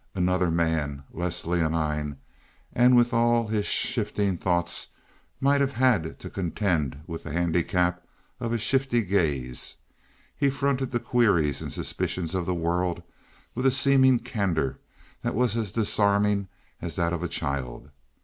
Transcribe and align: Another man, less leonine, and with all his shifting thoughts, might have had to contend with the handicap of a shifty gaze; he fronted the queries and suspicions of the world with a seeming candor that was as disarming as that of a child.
Another 0.15 0.49
man, 0.49 1.03
less 1.11 1.45
leonine, 1.45 2.15
and 2.73 2.95
with 2.97 3.13
all 3.13 3.45
his 3.45 3.67
shifting 3.67 4.35
thoughts, 4.35 4.87
might 5.39 5.61
have 5.61 5.73
had 5.73 6.17
to 6.17 6.27
contend 6.27 6.99
with 7.05 7.21
the 7.21 7.31
handicap 7.31 8.01
of 8.39 8.51
a 8.51 8.57
shifty 8.57 9.03
gaze; 9.03 9.75
he 10.35 10.49
fronted 10.49 10.89
the 10.89 10.99
queries 10.99 11.61
and 11.61 11.71
suspicions 11.71 12.33
of 12.33 12.47
the 12.47 12.55
world 12.55 13.03
with 13.53 13.67
a 13.67 13.71
seeming 13.71 14.17
candor 14.17 14.79
that 15.21 15.35
was 15.35 15.55
as 15.55 15.71
disarming 15.71 16.47
as 16.81 16.95
that 16.95 17.13
of 17.13 17.21
a 17.21 17.27
child. 17.27 17.91